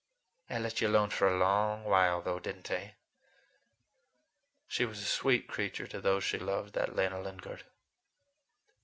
I 0.49 0.57
let 0.57 0.81
you 0.81 0.87
alone 0.87 1.11
for 1.11 1.27
a 1.29 1.37
long 1.37 1.83
while, 1.83 2.23
though, 2.23 2.39
did 2.39 2.57
n't 2.57 2.71
I?" 2.71 2.95
She 4.67 4.83
was 4.83 4.97
a 4.99 5.05
sweet 5.05 5.47
creature 5.47 5.85
to 5.85 6.01
those 6.01 6.23
she 6.23 6.39
loved, 6.39 6.73
that 6.73 6.95
Lena 6.95 7.21
Lingard! 7.21 7.65